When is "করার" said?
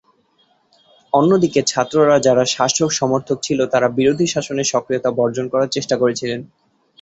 5.49-5.69